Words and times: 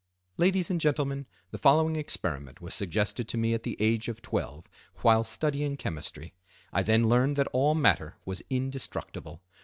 —"Ladies 0.37 0.71
and 0.71 0.81
Gentlemen, 0.81 1.27
the 1.51 1.59
following 1.59 1.95
experiment 1.95 2.59
was 2.59 2.73
suggested 2.73 3.27
to 3.27 3.37
me 3.37 3.53
at 3.53 3.61
the 3.61 3.77
age 3.79 4.07
of 4.09 4.19
twelve 4.19 4.65
while 5.03 5.23
studying 5.23 5.77
chemistry. 5.77 6.33
I 6.73 6.81
then 6.81 7.07
learned 7.07 7.35
that 7.35 7.49
all 7.53 7.75
matter 7.75 8.17
was 8.25 8.41
indestructible. 8.49 9.43